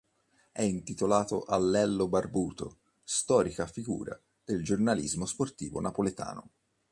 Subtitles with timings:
[0.51, 6.49] È intitolato a Lello Barbuto, storica figura del giornalismo sportivo napoletano.